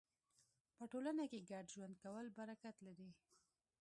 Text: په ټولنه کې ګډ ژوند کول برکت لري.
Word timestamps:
په 0.77 0.83
ټولنه 0.91 1.23
کې 1.31 1.45
ګډ 1.51 1.65
ژوند 1.75 1.95
کول 2.03 2.25
برکت 2.39 2.75
لري. 2.87 3.09